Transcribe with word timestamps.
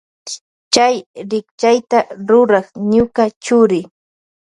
Chay 0.73 0.95
rikchayta 1.31 1.99
rurak 2.27 2.67
ñuka 2.91 3.23
churi. 3.43 3.79